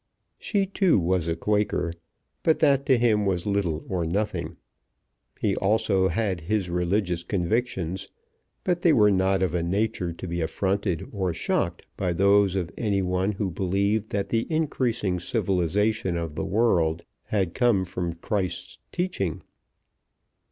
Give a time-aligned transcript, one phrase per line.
[0.39, 1.93] She, too, was a Quaker,
[2.41, 4.57] but that to him was little or nothing.
[5.39, 8.07] He also had his religious convictions,
[8.63, 12.71] but they were not of a nature to be affronted or shocked by those of
[12.79, 18.79] any one who believed that the increasing civilization of the world had come from Christ's
[18.91, 19.43] teaching.